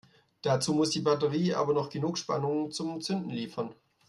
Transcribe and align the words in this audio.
Dazu 0.41 0.73
muss 0.73 0.89
die 0.89 1.01
Batterie 1.01 1.53
aber 1.53 1.73
noch 1.75 1.91
genug 1.91 2.17
Spannung 2.17 2.71
zum 2.71 3.01
Zünden 3.01 3.29
liefern. 3.29 3.75